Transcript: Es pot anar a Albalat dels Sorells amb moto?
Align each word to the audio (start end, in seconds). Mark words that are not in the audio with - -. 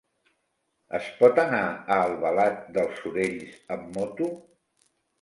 Es 0.99 1.09
pot 1.19 1.41
anar 1.43 1.61
a 1.67 1.99
Albalat 2.07 2.67
dels 2.81 2.99
Sorells 3.05 3.57
amb 3.79 3.89
moto? 4.01 4.35